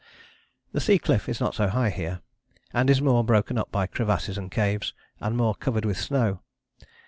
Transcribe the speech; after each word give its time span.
The 0.71 0.81
sea 0.81 0.97
cliff 0.97 1.29
is 1.29 1.39
not 1.39 1.53
so 1.53 1.67
high 1.67 1.91
here, 1.91 2.21
and 2.73 2.89
is 2.89 3.03
more 3.03 3.23
broken 3.23 3.59
up 3.59 3.71
by 3.71 3.85
crevasses 3.85 4.35
and 4.35 4.49
caves, 4.49 4.95
and 5.19 5.37
more 5.37 5.53
covered 5.53 5.85
with 5.85 5.99
snow. 5.99 6.41